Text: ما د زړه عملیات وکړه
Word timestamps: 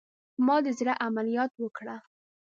ما 0.45 0.55
د 0.65 0.67
زړه 0.79 0.93
عملیات 1.05 1.51
وکړه 1.57 1.95